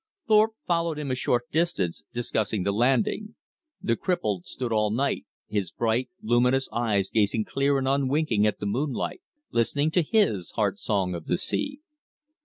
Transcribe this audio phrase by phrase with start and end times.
[0.27, 3.35] Thorpe followed him a short distance, discussing the landing.
[3.83, 8.65] The cripple stood all night, his bright, luminous eyes gazing clear and unwinking at the
[8.65, 11.81] moonlight, listening to his Heart Song of the Sea.